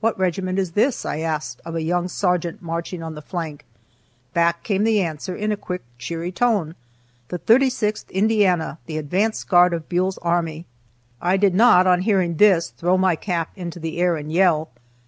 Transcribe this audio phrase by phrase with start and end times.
[0.00, 3.64] "What regiment is this?" I asked of a young sergeant marching on the flank.
[4.34, 6.74] Back came the answer in a quick, cheery tone,
[7.28, 10.66] "The 36th Indiana, the advance guard of Buell's army."
[11.22, 14.70] I did not, on hearing this, throw my cap into the air and yell.